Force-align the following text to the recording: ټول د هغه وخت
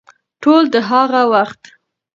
ټول 0.41 0.63
د 0.73 0.75
هغه 0.89 1.21
وخت 1.33 1.61